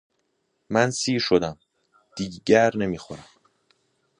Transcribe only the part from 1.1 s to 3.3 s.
شدم دیگر نمیخورم